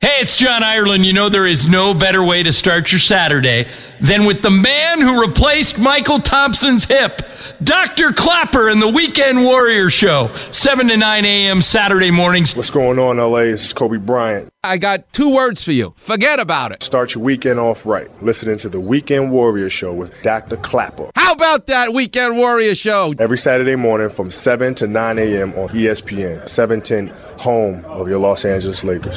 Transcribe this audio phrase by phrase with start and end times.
[0.00, 1.04] Hey, it's John Ireland.
[1.04, 3.68] You know, there is no better way to start your Saturday
[4.00, 7.20] than with the man who replaced Mychal Thompson's hip,
[7.64, 8.12] Dr.
[8.12, 11.60] Klapper and the Weekend Warrior Show, 7 to 9 a.m.
[11.60, 12.54] Saturday mornings.
[12.54, 13.46] What's going on, LA?
[13.46, 14.52] This is Kobe Bryant.
[14.62, 15.94] I got two words for you.
[15.96, 16.84] Forget about it.
[16.84, 18.08] Start your weekend off right.
[18.22, 20.58] Listening to the Weekend Warrior Show with Dr.
[20.58, 21.10] Klapper.
[21.16, 23.14] How about that Weekend Warrior Show?
[23.18, 25.54] Every Saturday morning from 7 to 9 a.m.
[25.54, 27.08] on ESPN, 710,
[27.40, 29.16] home of your Los Angeles Lakers.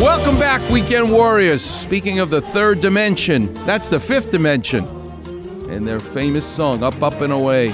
[0.00, 1.62] Welcome back, Weekend Warriors.
[1.62, 4.84] Speaking of the third dimension, that's the fifth dimension.
[5.70, 7.68] And their famous song, Up, Up, and Away.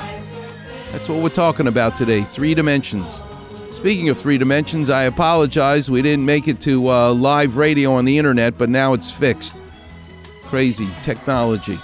[0.92, 3.22] That's what we're talking about today three dimensions.
[3.70, 5.90] Speaking of three dimensions, I apologize.
[5.90, 9.56] We didn't make it to uh, live radio on the internet, but now it's fixed.
[10.42, 11.78] Crazy technology.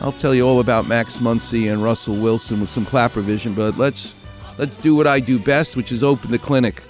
[0.00, 3.76] I'll tell you all about Max Muncy and Russell Wilson with some clapper vision, but
[3.78, 4.14] let's
[4.56, 6.82] let's do what I do best, which is open the clinic.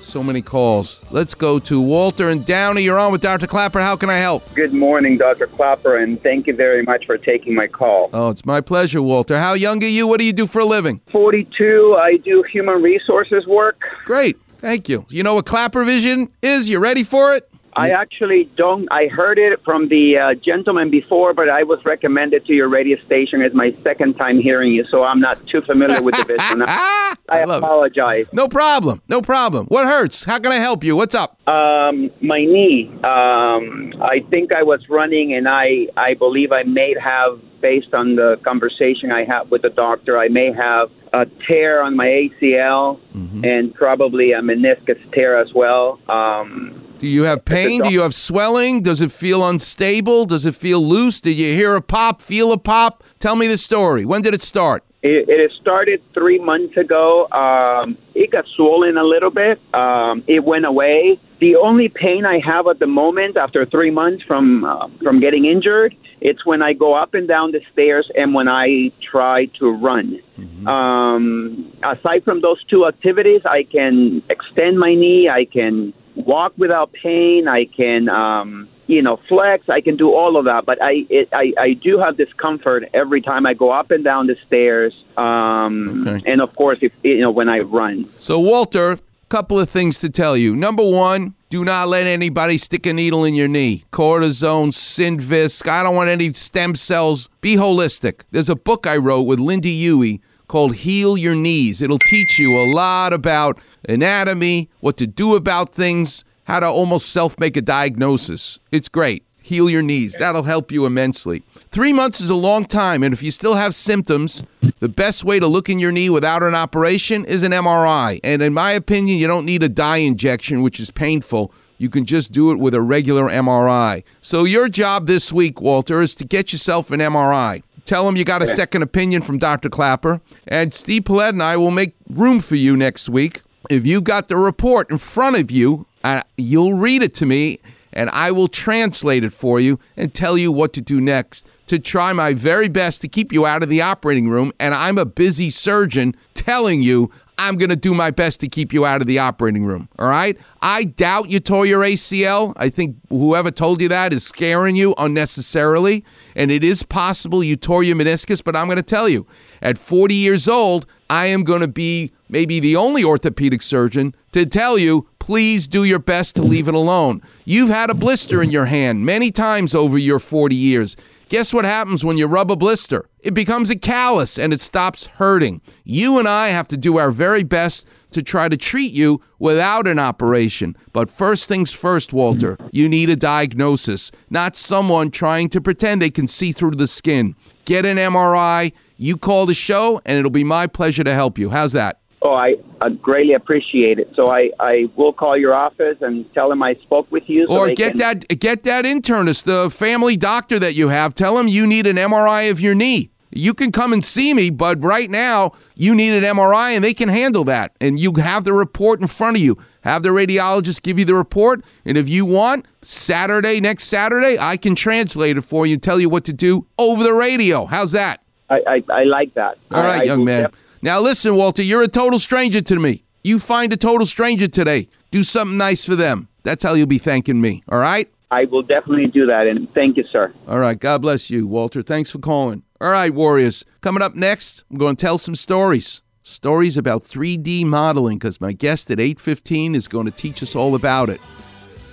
[0.00, 1.02] So many calls.
[1.10, 2.82] Let's go to Walter and Downey.
[2.82, 3.46] You're on with Dr.
[3.46, 3.80] Klapper.
[3.80, 4.42] How can I help?
[4.54, 5.46] Good morning, Dr.
[5.46, 8.08] Klapper, and thank you very much for taking my call.
[8.14, 9.36] Oh, it's my pleasure, Walter.
[9.38, 10.06] How young are you?
[10.06, 11.00] What do you do for a living?
[11.12, 13.82] 42, I do human resources work.
[14.06, 14.38] Great.
[14.58, 15.04] Thank you.
[15.10, 16.68] You know what clapper vision is?
[16.68, 17.50] You ready for it?
[17.78, 22.44] I actually don't, I heard it from the uh, gentleman before, but I was recommended
[22.46, 26.02] to your radio station as my second time hearing you, so I'm not too familiar
[26.02, 26.62] with the vision.
[26.66, 27.66] I, I love it.
[27.66, 28.26] apologize.
[28.32, 29.02] No problem.
[29.08, 29.66] No problem.
[29.66, 30.24] What hurts?
[30.24, 30.96] How can I help you?
[30.96, 31.38] What's up?
[31.48, 32.88] Um, my knee.
[33.04, 38.16] Um, I think I was running, and I, I believe I may have, based on
[38.16, 43.00] the conversation I had with the doctor, I may have a tear on my ACL
[43.44, 45.98] and probably a meniscus tear as well.
[46.08, 47.80] Um, Do you have pain?
[47.82, 48.82] Do you have swelling?
[48.82, 50.26] Does it feel unstable?
[50.26, 51.20] Does it feel loose?
[51.20, 52.20] Did you hear a pop?
[52.20, 53.04] Feel a pop?
[53.20, 54.04] Tell me the story.
[54.04, 54.84] When did it start?
[55.00, 57.28] It, it started three months ago.
[57.28, 59.60] Um, it got swollen a little bit.
[59.72, 61.20] Um, it went away.
[61.38, 65.44] The only pain I have at the moment, after three months from uh, from getting
[65.44, 69.70] injured, it's when I go up and down the stairs and when I try to
[69.70, 70.18] run.
[70.66, 75.28] Um, aside from those two activities, I can extend my knee.
[75.28, 75.94] I can
[76.26, 77.48] walk without pain.
[77.48, 78.08] I can.
[78.08, 79.68] Um, you know, flex.
[79.68, 83.20] I can do all of that, but I it, I I do have discomfort every
[83.20, 84.94] time I go up and down the stairs.
[85.18, 86.22] Um, Okay.
[86.32, 88.08] and of course, if you know when I run.
[88.18, 90.56] So, Walter, couple of things to tell you.
[90.56, 93.84] Number one, do not let anybody stick a needle in your knee.
[93.92, 95.66] Cortisone, Synvisc.
[95.68, 97.28] I don't want any stem cells.
[97.40, 98.22] Be holistic.
[98.30, 101.82] There's a book I wrote with Lynda Huey called Heal Your Knees.
[101.82, 107.10] It'll teach you a lot about anatomy, what to do about things, how to almost
[107.10, 108.58] self make a diagnosis.
[108.72, 109.24] It's great.
[109.48, 110.14] Heal your knees.
[110.18, 111.42] That'll help you immensely.
[111.70, 114.42] Three months is a long time, and if you still have symptoms,
[114.80, 118.20] the best way to look in your knee without an operation is an MRI.
[118.22, 121.52] And in my opinion, you don't need a dye injection, which is painful.
[121.78, 124.02] You can just do it with a regular MRI.
[124.20, 127.62] So, your job this week, Walter, is to get yourself an MRI.
[127.84, 129.70] Tell them you got a second opinion from Dr.
[129.70, 133.40] Klapper, and Steve Paulette and I will make room for you next week.
[133.70, 137.60] If you got the report in front of you, uh, you'll read it to me,
[137.92, 141.78] and I will translate it for you and tell you what to do next to
[141.78, 144.52] try my very best to keep you out of the operating room.
[144.58, 147.10] And I'm a busy surgeon telling you
[147.40, 149.88] I'm going to do my best to keep you out of the operating room.
[149.98, 150.36] All right?
[150.60, 152.52] I doubt you tore your ACL.
[152.56, 156.04] I think whoever told you that is scaring you unnecessarily.
[156.34, 159.24] And it is possible you tore your meniscus, but I'm going to tell you
[159.62, 164.44] at 40 years old, I am going to be maybe the only orthopedic surgeon to
[164.44, 167.20] tell you please do your best to leave it alone.
[167.44, 170.96] You've had a blister in your hand many times over your 40 years.
[171.28, 173.06] Guess what happens when you rub a blister?
[173.20, 175.60] It becomes a callus and it stops hurting.
[175.84, 179.86] You and I have to do our very best to try to treat you without
[179.86, 180.74] an operation.
[180.94, 186.10] But first things first, Walter, you need a diagnosis, not someone trying to pretend they
[186.10, 187.36] can see through the skin.
[187.66, 191.50] Get an MRI, you call the show, and it'll be my pleasure to help you.
[191.50, 192.00] How's that?
[192.28, 194.12] Oh, I, I greatly appreciate it.
[194.14, 197.46] So I, I will call your office and tell them I spoke with you.
[197.48, 201.14] So or get can- that get that internist, the family doctor that you have.
[201.14, 203.10] Tell him you need an MRI of your knee.
[203.30, 206.92] You can come and see me, but right now you need an MRI and they
[206.92, 207.72] can handle that.
[207.80, 209.56] And you have the report in front of you.
[209.82, 211.64] Have the radiologist give you the report.
[211.86, 215.98] And if you want, Saturday, next Saturday, I can translate it for you and tell
[215.98, 217.64] you what to do over the radio.
[217.64, 218.22] How's that?
[218.50, 219.58] I, I, I like that.
[219.70, 220.44] All right, I, young man.
[220.44, 223.04] def- Now listen, Walter, you're a total stranger to me.
[223.24, 224.88] You find a total stranger today.
[225.10, 226.28] Do something nice for them.
[226.44, 227.62] That's how you'll be thanking me.
[227.68, 228.08] All right?
[228.30, 229.46] I will definitely do that.
[229.46, 230.32] And thank you, sir.
[230.46, 230.78] All right.
[230.78, 231.82] God bless you, Walter.
[231.82, 232.62] Thanks for calling.
[232.80, 233.64] All right, Warriors.
[233.80, 236.02] Coming up next, I'm going to tell some stories.
[236.22, 240.74] Stories about 3D modeling because my guest at 8:15 is going to teach us all
[240.74, 241.20] about it.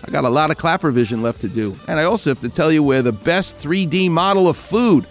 [0.06, 2.50] I got a lot of clapper vision left to do, and I also have to
[2.50, 5.08] tell you where the best 3D model of food,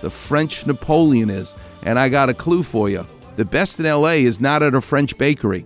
[0.00, 1.54] the French Napoleon, is.
[1.82, 3.06] And I got a clue for you.
[3.36, 5.64] The best in LA is not at a French bakery.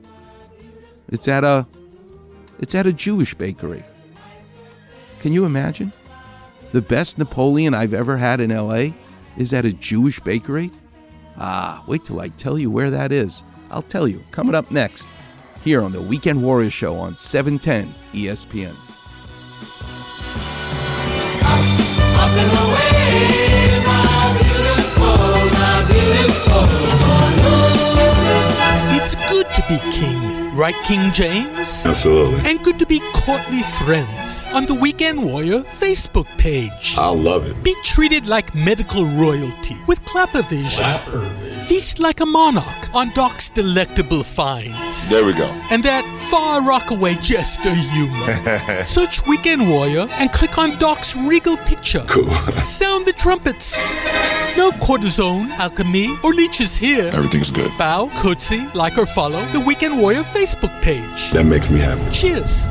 [1.09, 1.67] It's at a
[2.59, 3.83] it's at a Jewish bakery.
[5.21, 5.93] Can you imagine?
[6.73, 8.91] The best Napoleon I've ever had in LA
[9.37, 10.71] is at a Jewish bakery?
[11.39, 13.45] Ah, wait till I tell you where that is.
[13.71, 15.09] I'll tell you coming up next
[15.63, 18.75] here on the Weekend Warrior Show on 710 ESPN.
[22.33, 22.70] It's
[30.01, 31.85] king, right, King James?
[31.85, 32.41] Absolutely.
[32.51, 36.97] And good to be courtly friends on the Weekend Warrior Facebook page.
[36.97, 37.63] I love it.
[37.63, 41.63] Be treated like medical royalty with Clappervision.
[41.65, 45.11] Feast like a monarch on Doc's delectable finds.
[45.11, 45.47] There we go.
[45.71, 48.85] And that far rockaway jester humor.
[48.87, 52.05] Search Weekend Warrior and click on Doc's regal picture.
[52.09, 52.31] Cool.
[52.63, 53.85] Sound the trumpets.
[54.57, 57.11] No cortisone, alchemy, or leeches here.
[57.13, 57.71] Everything's good.
[57.79, 61.31] Bow, curtsy, like or follow the Weekend Warrior Facebook page.
[61.33, 62.11] That makes me happy.
[62.11, 62.71] Cheers.